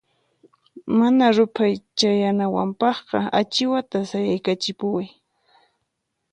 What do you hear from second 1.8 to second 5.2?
chayanawanpaqqa achiwata sayaykachipuway.